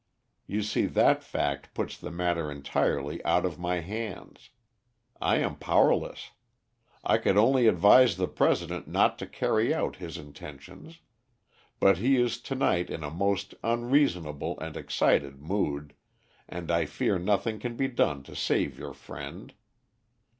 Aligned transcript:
You 0.47 0.63
see 0.63 0.87
that 0.87 1.23
fact 1.23 1.75
puts 1.75 1.95
the 1.95 2.09
matter 2.09 2.49
entirely 2.49 3.23
out 3.23 3.45
of 3.45 3.59
my 3.59 3.81
hands. 3.81 4.49
I 5.21 5.35
am 5.37 5.55
powerless. 5.57 6.31
I 7.03 7.19
could 7.19 7.37
only 7.37 7.67
advise 7.67 8.17
the 8.17 8.27
President 8.27 8.87
not 8.87 9.19
to 9.19 9.27
carry 9.27 9.71
out 9.75 9.97
his 9.97 10.17
intentions; 10.17 11.01
but 11.79 11.99
he 11.99 12.15
is 12.19 12.41
to 12.41 12.55
night 12.55 12.89
in 12.89 13.03
a 13.03 13.11
most 13.11 13.53
unreasonable 13.63 14.59
and 14.59 14.75
excited 14.75 15.39
mood, 15.39 15.93
and 16.49 16.71
I 16.71 16.87
fear 16.87 17.19
nothing 17.19 17.59
can 17.59 17.75
be 17.75 17.87
done 17.87 18.23
to 18.23 18.35
save 18.35 18.79
your 18.79 18.95
friend. 18.95 19.53